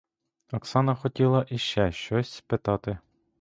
Оксана 0.51 0.95
хотіла 0.95 1.45
іще 1.49 1.91
щось 1.91 2.31
спитати. 2.33 2.97